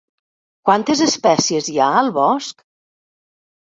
[0.69, 2.69] Quantes espècies hi ha al bosc?